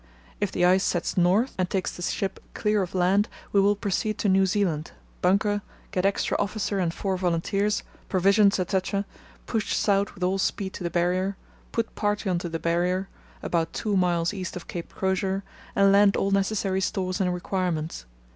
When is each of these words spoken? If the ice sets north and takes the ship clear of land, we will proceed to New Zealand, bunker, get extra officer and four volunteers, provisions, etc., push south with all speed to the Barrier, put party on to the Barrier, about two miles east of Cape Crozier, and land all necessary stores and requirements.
If 0.39 0.51
the 0.51 0.65
ice 0.65 0.83
sets 0.83 1.15
north 1.15 1.53
and 1.59 1.69
takes 1.69 1.91
the 1.95 2.01
ship 2.01 2.39
clear 2.55 2.81
of 2.81 2.95
land, 2.95 3.29
we 3.51 3.61
will 3.61 3.75
proceed 3.75 4.17
to 4.17 4.29
New 4.29 4.47
Zealand, 4.47 4.93
bunker, 5.21 5.61
get 5.91 6.07
extra 6.07 6.35
officer 6.41 6.79
and 6.79 6.91
four 6.91 7.17
volunteers, 7.17 7.83
provisions, 8.09 8.57
etc., 8.59 9.05
push 9.45 9.75
south 9.75 10.15
with 10.15 10.23
all 10.23 10.39
speed 10.39 10.73
to 10.73 10.83
the 10.83 10.89
Barrier, 10.89 11.37
put 11.71 11.93
party 11.93 12.31
on 12.31 12.39
to 12.39 12.49
the 12.49 12.57
Barrier, 12.57 13.09
about 13.43 13.73
two 13.73 13.95
miles 13.95 14.33
east 14.33 14.55
of 14.55 14.67
Cape 14.67 14.91
Crozier, 14.95 15.43
and 15.75 15.91
land 15.91 16.15
all 16.17 16.31
necessary 16.31 16.81
stores 16.81 17.21
and 17.21 17.31
requirements. 17.31 18.05